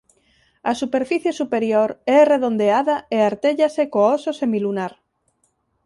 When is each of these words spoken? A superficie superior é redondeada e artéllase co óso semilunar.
A 0.71 0.73
superficie 0.81 1.31
superior 1.41 1.89
é 2.17 2.19
redondeada 2.33 2.95
e 3.15 3.17
artéllase 3.31 3.83
co 3.93 3.99
óso 4.15 4.29
semilunar. 4.41 4.93